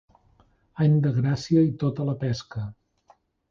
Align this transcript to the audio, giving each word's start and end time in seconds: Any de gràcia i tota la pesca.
Any 0.85 0.95
de 1.03 1.11
gràcia 1.19 1.63
i 1.69 1.71
tota 1.85 2.09
la 2.11 2.19
pesca. 2.25 2.65